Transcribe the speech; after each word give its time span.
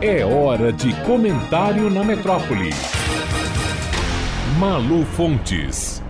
É 0.00 0.22
hora 0.26 0.70
de 0.72 0.92
comentário 1.04 1.88
na 1.88 2.04
metrópole. 2.04 2.68
Malu 4.58 5.04
Fontes. 5.06 6.02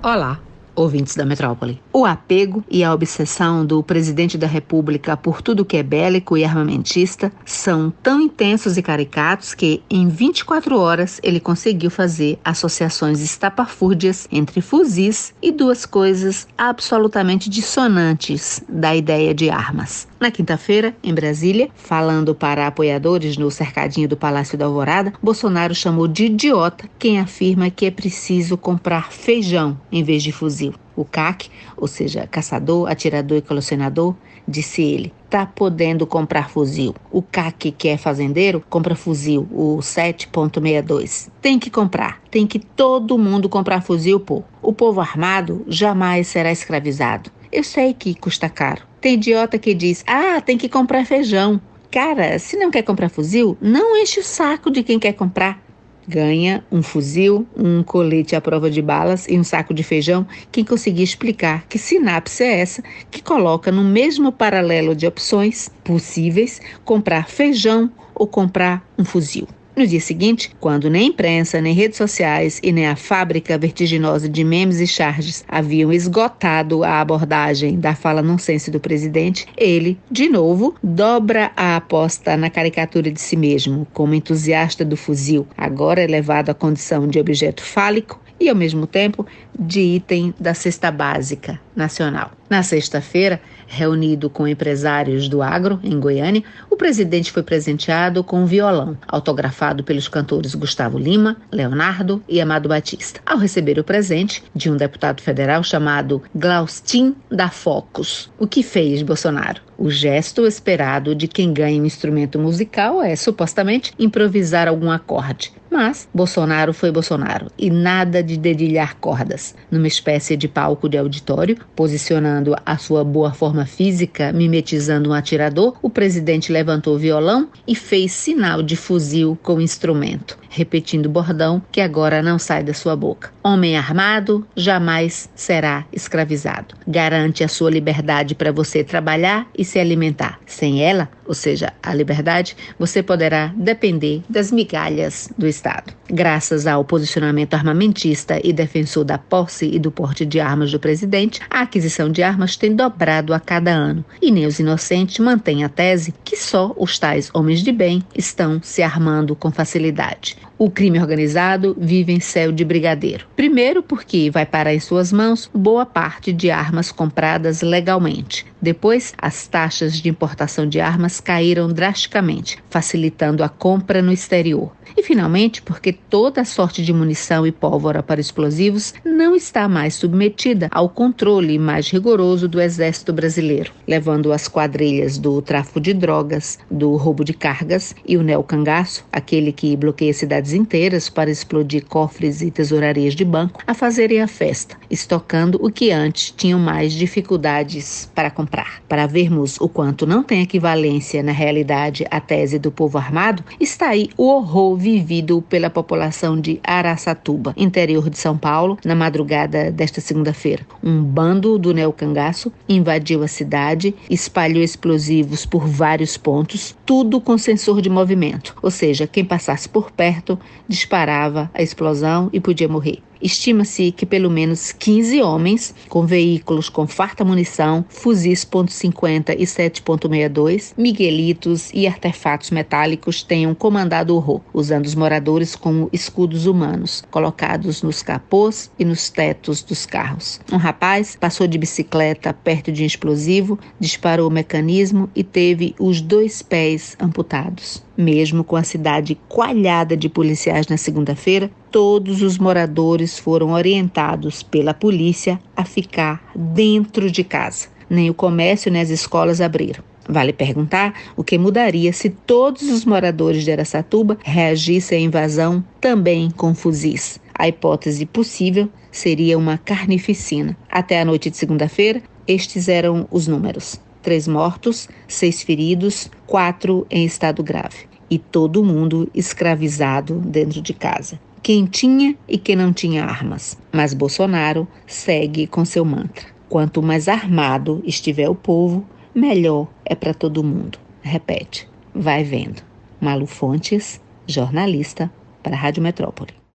Olá, 0.00 0.38
ouvintes 0.74 1.16
da 1.16 1.24
metrópole. 1.24 1.80
O 1.92 2.04
apego 2.04 2.64
e 2.70 2.82
a 2.82 2.92
obsessão 2.92 3.64
do 3.64 3.82
presidente 3.82 4.36
da 4.36 4.46
República 4.46 5.16
por 5.16 5.40
tudo 5.42 5.64
que 5.64 5.76
é 5.76 5.82
bélico 5.82 6.36
e 6.36 6.44
armamentista 6.44 7.32
são 7.44 7.92
tão 8.02 8.20
intensos 8.20 8.76
e 8.76 8.82
caricatos 8.82 9.54
que, 9.54 9.82
em 9.88 10.08
24 10.08 10.78
horas, 10.78 11.20
ele 11.22 11.40
conseguiu 11.40 11.90
fazer 11.90 12.38
associações 12.44 13.20
estapafúrdias 13.20 14.26
entre 14.30 14.60
fuzis 14.60 15.34
e 15.40 15.52
duas 15.52 15.86
coisas 15.86 16.46
absolutamente 16.56 17.48
dissonantes 17.48 18.62
da 18.68 18.94
ideia 18.94 19.34
de 19.34 19.50
armas. 19.50 20.08
Na 20.18 20.30
quinta-feira, 20.30 20.94
em 21.02 21.12
Brasília, 21.12 21.68
falando 21.74 22.34
para 22.34 22.66
apoiadores 22.66 23.36
no 23.36 23.50
cercadinho 23.50 24.08
do 24.08 24.16
Palácio 24.16 24.56
da 24.56 24.64
Alvorada, 24.64 25.12
Bolsonaro 25.22 25.74
chamou 25.74 26.08
de 26.08 26.26
idiota 26.26 26.88
quem 26.98 27.20
afirma 27.20 27.70
que 27.70 27.86
é 27.86 27.90
preciso 27.90 28.56
comprar 28.56 29.12
feijão 29.12 29.78
em 29.92 30.02
vez 30.02 30.22
de 30.22 30.32
fuzil. 30.64 30.74
O 30.96 31.04
CAC, 31.04 31.50
ou 31.76 31.88
seja, 31.88 32.26
caçador, 32.26 32.88
atirador 32.88 33.38
e 33.38 33.42
colecionador, 33.42 34.14
disse 34.46 34.80
ele, 34.80 35.12
tá 35.28 35.44
podendo 35.44 36.06
comprar 36.06 36.48
fuzil. 36.48 36.94
O 37.10 37.20
CAC, 37.20 37.72
que 37.72 37.88
é 37.88 37.96
fazendeiro, 37.96 38.62
compra 38.70 38.94
fuzil, 38.94 39.48
o 39.50 39.78
7.62. 39.78 41.30
Tem 41.40 41.58
que 41.58 41.68
comprar, 41.68 42.20
tem 42.30 42.46
que 42.46 42.60
todo 42.60 43.18
mundo 43.18 43.48
comprar 43.48 43.82
fuzil, 43.82 44.20
pô. 44.20 44.44
O 44.62 44.72
povo 44.72 45.00
armado 45.00 45.64
jamais 45.66 46.28
será 46.28 46.52
escravizado. 46.52 47.30
Eu 47.50 47.64
sei 47.64 47.92
que 47.92 48.14
custa 48.14 48.48
caro, 48.48 48.82
tem 49.00 49.14
idiota 49.14 49.58
que 49.58 49.74
diz: 49.74 50.04
ah, 50.06 50.40
tem 50.40 50.56
que 50.56 50.68
comprar 50.68 51.04
feijão. 51.04 51.60
Cara, 51.90 52.40
se 52.40 52.56
não 52.56 52.72
quer 52.72 52.82
comprar 52.82 53.08
fuzil, 53.08 53.56
não 53.60 53.96
enche 53.96 54.18
o 54.18 54.24
saco 54.24 54.68
de 54.68 54.82
quem 54.82 54.98
quer 54.98 55.12
comprar. 55.12 55.63
Ganha 56.06 56.62
um 56.70 56.82
fuzil, 56.82 57.46
um 57.56 57.82
colete 57.82 58.36
à 58.36 58.40
prova 58.40 58.70
de 58.70 58.82
balas 58.82 59.26
e 59.28 59.38
um 59.38 59.44
saco 59.44 59.72
de 59.72 59.82
feijão 59.82 60.26
quem 60.52 60.64
conseguir 60.64 61.02
explicar 61.02 61.66
que 61.66 61.78
sinapse 61.78 62.42
é 62.42 62.60
essa 62.60 62.82
que 63.10 63.22
coloca 63.22 63.72
no 63.72 63.82
mesmo 63.82 64.30
paralelo 64.30 64.94
de 64.94 65.06
opções 65.06 65.70
possíveis 65.82 66.60
comprar 66.84 67.28
feijão 67.28 67.90
ou 68.14 68.26
comprar 68.26 68.86
um 68.98 69.04
fuzil. 69.04 69.48
No 69.76 69.84
dia 69.84 70.00
seguinte, 70.00 70.52
quando 70.60 70.88
nem 70.88 71.08
imprensa, 71.08 71.60
nem 71.60 71.74
redes 71.74 71.98
sociais 71.98 72.60
e 72.62 72.70
nem 72.70 72.86
a 72.86 72.94
fábrica 72.94 73.58
vertiginosa 73.58 74.28
de 74.28 74.44
memes 74.44 74.78
e 74.78 74.86
charges 74.86 75.44
haviam 75.48 75.92
esgotado 75.92 76.84
a 76.84 77.00
abordagem 77.00 77.80
da 77.80 77.92
fala 77.92 78.22
nonsense 78.22 78.70
do 78.70 78.78
presidente, 78.78 79.48
ele, 79.56 79.98
de 80.08 80.28
novo, 80.28 80.76
dobra 80.80 81.50
a 81.56 81.74
aposta 81.74 82.36
na 82.36 82.48
caricatura 82.48 83.10
de 83.10 83.20
si 83.20 83.36
mesmo, 83.36 83.84
como 83.92 84.14
entusiasta 84.14 84.84
do 84.84 84.96
fuzil, 84.96 85.44
agora 85.56 86.02
elevado 86.04 86.50
à 86.50 86.54
condição 86.54 87.08
de 87.08 87.18
objeto 87.18 87.62
fálico 87.62 88.23
e, 88.38 88.48
ao 88.48 88.56
mesmo 88.56 88.86
tempo, 88.86 89.26
de 89.58 89.80
item 89.80 90.34
da 90.38 90.54
cesta 90.54 90.90
básica 90.90 91.60
nacional. 91.74 92.32
Na 92.48 92.62
sexta-feira, 92.62 93.40
reunido 93.66 94.28
com 94.28 94.46
empresários 94.46 95.28
do 95.28 95.42
agro, 95.42 95.80
em 95.82 95.98
Goiânia, 95.98 96.42
o 96.70 96.76
presidente 96.76 97.32
foi 97.32 97.42
presenteado 97.42 98.22
com 98.22 98.42
um 98.42 98.46
violão, 98.46 98.96
autografado 99.08 99.82
pelos 99.82 100.08
cantores 100.08 100.54
Gustavo 100.54 100.98
Lima, 100.98 101.36
Leonardo 101.50 102.22
e 102.28 102.40
Amado 102.40 102.68
Batista. 102.68 103.20
Ao 103.24 103.38
receber 103.38 103.78
o 103.78 103.84
presente 103.84 104.44
de 104.54 104.70
um 104.70 104.76
deputado 104.76 105.20
federal 105.20 105.62
chamado 105.64 106.22
Glaustin 106.34 107.16
da 107.30 107.48
Focus, 107.48 108.30
o 108.38 108.46
que 108.46 108.62
fez 108.62 109.02
Bolsonaro? 109.02 109.62
O 109.76 109.90
gesto 109.90 110.46
esperado 110.46 111.14
de 111.14 111.26
quem 111.26 111.52
ganha 111.52 111.82
um 111.82 111.86
instrumento 111.86 112.38
musical 112.38 113.02
é, 113.02 113.16
supostamente, 113.16 113.92
improvisar 113.98 114.68
algum 114.68 114.90
acorde. 114.90 115.52
Mas 115.74 116.08
Bolsonaro 116.14 116.72
foi 116.72 116.92
Bolsonaro 116.92 117.50
e 117.58 117.68
nada 117.68 118.22
de 118.22 118.36
dedilhar 118.36 118.94
cordas. 119.00 119.56
Numa 119.68 119.88
espécie 119.88 120.36
de 120.36 120.46
palco 120.46 120.88
de 120.88 120.96
auditório, 120.96 121.58
posicionando 121.74 122.54
a 122.64 122.78
sua 122.78 123.02
boa 123.02 123.32
forma 123.32 123.66
física, 123.66 124.32
mimetizando 124.32 125.10
um 125.10 125.12
atirador, 125.12 125.76
o 125.82 125.90
presidente 125.90 126.52
levantou 126.52 126.94
o 126.94 126.98
violão 126.98 127.48
e 127.66 127.74
fez 127.74 128.12
sinal 128.12 128.62
de 128.62 128.76
fuzil 128.76 129.36
com 129.42 129.54
o 129.56 129.60
instrumento, 129.60 130.38
repetindo 130.54 131.06
o 131.06 131.10
bordão 131.10 131.60
que 131.72 131.80
agora 131.80 132.22
não 132.22 132.38
sai 132.38 132.62
da 132.62 132.72
sua 132.72 132.94
boca. 132.94 133.32
Homem 133.42 133.76
armado 133.76 134.46
jamais 134.54 135.28
será 135.34 135.84
escravizado. 135.92 136.76
Garante 136.86 137.42
a 137.42 137.48
sua 137.48 137.70
liberdade 137.70 138.34
para 138.34 138.52
você 138.52 138.84
trabalhar 138.84 139.48
e 139.56 139.64
se 139.64 139.80
alimentar. 139.80 140.38
Sem 140.46 140.82
ela, 140.82 141.08
ou 141.26 141.34
seja, 141.34 141.72
a 141.82 141.92
liberdade, 141.92 142.56
você 142.78 143.02
poderá 143.02 143.52
depender 143.56 144.22
das 144.28 144.52
migalhas 144.52 145.28
do 145.36 145.46
Estado. 145.46 145.92
Graças 146.08 146.66
ao 146.66 146.84
posicionamento 146.84 147.54
armamentista 147.54 148.38
e 148.44 148.52
defensor 148.52 149.04
da 149.04 149.18
posse 149.18 149.66
e 149.66 149.78
do 149.78 149.90
porte 149.90 150.24
de 150.24 150.38
armas 150.38 150.70
do 150.70 150.78
presidente, 150.78 151.40
a 151.50 151.62
aquisição 151.62 152.10
de 152.10 152.22
armas 152.22 152.56
tem 152.56 152.76
dobrado 152.76 153.34
a 153.34 153.40
cada 153.40 153.72
ano. 153.72 154.04
E 154.22 154.30
nem 154.30 154.46
os 154.46 154.60
inocentes 154.60 155.18
mantêm 155.18 155.64
a 155.64 155.68
tese 155.68 156.14
que 156.22 156.36
só 156.36 156.72
os 156.76 156.98
tais 156.98 157.30
homens 157.34 157.62
de 157.62 157.72
bem 157.72 158.04
estão 158.14 158.60
se 158.62 158.82
armando 158.82 159.34
com 159.34 159.50
facilidade. 159.50 160.36
O 160.56 160.70
crime 160.70 161.00
organizado 161.00 161.76
vive 161.78 162.12
em 162.12 162.20
céu 162.20 162.52
de 162.52 162.64
brigadeiro. 162.64 163.26
Primeiro, 163.34 163.82
porque 163.82 164.30
vai 164.30 164.46
parar 164.46 164.74
em 164.74 164.80
suas 164.80 165.12
mãos 165.12 165.50
boa 165.52 165.84
parte 165.84 166.32
de 166.32 166.50
armas 166.50 166.92
compradas 166.92 167.60
legalmente. 167.60 168.46
Depois, 168.64 169.12
as 169.18 169.46
taxas 169.46 170.00
de 170.00 170.08
importação 170.08 170.66
de 170.66 170.80
armas 170.80 171.20
caíram 171.20 171.68
drasticamente, 171.68 172.56
facilitando 172.70 173.44
a 173.44 173.48
compra 173.50 174.00
no 174.00 174.10
exterior. 174.10 174.72
E, 174.96 175.02
finalmente, 175.02 175.60
porque 175.60 175.92
toda 175.92 176.44
sorte 176.44 176.82
de 176.82 176.92
munição 176.92 177.46
e 177.46 177.52
pólvora 177.52 178.02
para 178.02 178.20
explosivos 178.20 178.94
não 179.04 179.34
está 179.34 179.68
mais 179.68 179.94
submetida 179.94 180.68
ao 180.70 180.88
controle 180.88 181.58
mais 181.58 181.90
rigoroso 181.90 182.46
do 182.46 182.60
Exército 182.60 183.12
Brasileiro, 183.12 183.72
levando 183.88 184.32
as 184.32 184.46
quadrilhas 184.46 185.18
do 185.18 185.42
tráfico 185.42 185.80
de 185.80 185.92
drogas, 185.92 186.58
do 186.70 186.94
roubo 186.96 187.24
de 187.24 187.34
cargas 187.34 187.94
e 188.06 188.16
o 188.16 188.22
neocangaço, 188.22 189.04
aquele 189.12 189.52
que 189.52 189.76
bloqueia 189.76 190.14
cidades 190.14 190.52
inteiras 190.52 191.08
para 191.08 191.30
explodir 191.30 191.84
cofres 191.86 192.40
e 192.40 192.50
tesourarias 192.50 193.14
de 193.14 193.24
banco, 193.24 193.60
a 193.66 193.74
fazerem 193.74 194.22
a 194.22 194.28
festa, 194.28 194.76
estocando 194.88 195.58
o 195.60 195.70
que 195.70 195.90
antes 195.90 196.30
tinham 196.30 196.60
mais 196.60 196.92
dificuldades 196.92 198.08
para 198.14 198.30
comprar. 198.54 198.82
Para 198.88 199.06
vermos 199.06 199.60
o 199.60 199.68
quanto 199.68 200.06
não 200.06 200.22
tem 200.22 200.42
equivalência 200.42 201.22
na 201.22 201.32
realidade 201.32 202.06
a 202.10 202.20
tese 202.20 202.58
do 202.58 202.70
povo 202.70 202.96
armado, 202.96 203.42
está 203.58 203.88
aí 203.88 204.08
o 204.16 204.28
horror 204.28 204.76
vivido 204.76 205.42
pela 205.42 205.68
população 205.68 206.40
de 206.40 206.60
Araçatuba, 206.62 207.52
interior 207.56 208.08
de 208.08 208.18
São 208.18 208.38
Paulo, 208.38 208.78
na 208.84 208.94
madrugada 208.94 209.70
desta 209.72 210.00
segunda-feira. 210.00 210.64
Um 210.82 211.02
bando 211.02 211.58
do 211.58 211.74
neocangaço 211.74 212.52
invadiu 212.68 213.22
a 213.22 213.28
cidade, 213.28 213.94
espalhou 214.08 214.62
explosivos 214.62 215.44
por 215.44 215.66
vários 215.66 216.16
pontos, 216.16 216.76
tudo 216.86 217.20
com 217.20 217.36
sensor 217.36 217.80
de 217.80 217.90
movimento, 217.90 218.54
ou 218.62 218.70
seja, 218.70 219.06
quem 219.06 219.24
passasse 219.24 219.68
por 219.68 219.90
perto 219.90 220.38
disparava 220.68 221.50
a 221.52 221.62
explosão 221.62 222.30
e 222.32 222.38
podia 222.38 222.68
morrer. 222.68 223.02
Estima-se 223.24 223.90
que 223.90 224.04
pelo 224.04 224.30
menos 224.30 224.70
15 224.70 225.22
homens, 225.22 225.74
com 225.88 226.04
veículos 226.04 226.68
com 226.68 226.86
farta 226.86 227.24
munição, 227.24 227.82
fuzis 227.88 228.44
.50 228.44 229.34
e 229.38 229.44
7.62, 229.44 230.74
miguelitos 230.76 231.70
e 231.72 231.86
artefatos 231.86 232.50
metálicos 232.50 233.22
tenham 233.22 233.54
comandado 233.54 234.12
o 234.12 234.16
horror, 234.16 234.42
usando 234.52 234.84
os 234.84 234.94
moradores 234.94 235.56
como 235.56 235.88
escudos 235.90 236.44
humanos, 236.44 237.02
colocados 237.10 237.82
nos 237.82 238.02
capôs 238.02 238.70
e 238.78 238.84
nos 238.84 239.08
tetos 239.08 239.62
dos 239.62 239.86
carros. 239.86 240.38
Um 240.52 240.58
rapaz 240.58 241.16
passou 241.18 241.46
de 241.46 241.56
bicicleta 241.56 242.34
perto 242.34 242.70
de 242.70 242.82
um 242.82 242.86
explosivo, 242.86 243.58
disparou 243.80 244.28
o 244.28 244.32
mecanismo 244.32 245.08
e 245.16 245.24
teve 245.24 245.74
os 245.80 246.02
dois 246.02 246.42
pés 246.42 246.94
amputados. 247.00 247.82
Mesmo 247.96 248.44
com 248.44 248.56
a 248.56 248.64
cidade 248.64 249.18
coalhada 249.28 249.96
de 249.96 250.08
policiais 250.08 250.66
na 250.66 250.76
segunda-feira, 250.76 251.50
todos 251.74 252.22
os 252.22 252.38
moradores 252.38 253.18
foram 253.18 253.50
orientados 253.50 254.44
pela 254.44 254.72
polícia 254.72 255.40
a 255.56 255.64
ficar 255.64 256.30
dentro 256.32 257.10
de 257.10 257.24
casa. 257.24 257.66
Nem 257.90 258.08
o 258.08 258.14
comércio 258.14 258.70
nem 258.70 258.80
as 258.80 258.90
escolas 258.90 259.40
abriram. 259.40 259.82
Vale 260.08 260.32
perguntar 260.32 260.94
o 261.16 261.24
que 261.24 261.36
mudaria 261.36 261.92
se 261.92 262.10
todos 262.10 262.62
os 262.62 262.84
moradores 262.84 263.42
de 263.42 263.50
Aracatuba 263.50 264.16
reagissem 264.22 264.98
à 264.98 265.00
invasão 265.00 265.64
também 265.80 266.30
com 266.30 266.54
fuzis. 266.54 267.18
A 267.36 267.48
hipótese 267.48 268.06
possível 268.06 268.68
seria 268.92 269.36
uma 269.36 269.58
carnificina. 269.58 270.56
Até 270.70 271.00
a 271.00 271.04
noite 271.04 271.28
de 271.28 271.36
segunda-feira, 271.36 272.00
estes 272.28 272.68
eram 272.68 273.08
os 273.10 273.26
números: 273.26 273.80
três 274.00 274.28
mortos, 274.28 274.88
seis 275.08 275.42
feridos, 275.42 276.08
quatro 276.24 276.86
em 276.88 277.04
estado 277.04 277.42
grave. 277.42 277.92
E 278.14 278.18
todo 278.20 278.62
mundo 278.62 279.10
escravizado 279.12 280.20
dentro 280.20 280.62
de 280.62 280.72
casa. 280.72 281.18
Quem 281.42 281.66
tinha 281.66 282.16
e 282.28 282.38
quem 282.38 282.54
não 282.54 282.72
tinha 282.72 283.04
armas. 283.04 283.58
Mas 283.72 283.92
Bolsonaro 283.92 284.68
segue 284.86 285.48
com 285.48 285.64
seu 285.64 285.84
mantra: 285.84 286.24
quanto 286.48 286.80
mais 286.80 287.08
armado 287.08 287.82
estiver 287.84 288.28
o 288.28 288.34
povo, 288.36 288.84
melhor 289.12 289.66
é 289.84 289.96
para 289.96 290.14
todo 290.14 290.44
mundo. 290.44 290.78
Repete, 291.02 291.68
vai 291.92 292.22
vendo. 292.22 292.62
Malu 293.00 293.26
Fontes, 293.26 294.00
jornalista 294.28 295.10
para 295.42 295.56
a 295.56 295.58
Rádio 295.58 295.82
Metrópole. 295.82 296.34